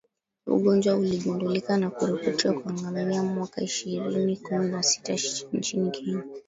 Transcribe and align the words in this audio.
Ugonjwa 0.47 0.95
uligundulika 0.97 1.77
na 1.77 1.89
kuripotiwa 1.89 2.53
kwa 2.61 2.73
ngamia 2.73 3.23
mwaka 3.23 3.61
ishirini 3.61 4.37
kumi 4.37 4.67
na 4.69 4.83
sita 4.83 5.13
nchini 5.53 5.91
Kenya 5.91 6.23